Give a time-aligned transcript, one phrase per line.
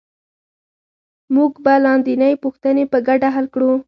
[1.35, 3.71] موږ به لاندینۍ پوښتنې په ګډه حل کړو